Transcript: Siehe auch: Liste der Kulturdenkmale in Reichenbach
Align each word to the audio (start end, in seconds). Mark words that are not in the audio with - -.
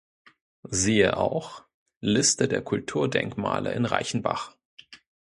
Siehe 0.63 1.15
auch: 1.17 1.61
Liste 1.99 2.47
der 2.47 2.63
Kulturdenkmale 2.63 3.71
in 3.73 3.85
Reichenbach 3.85 4.55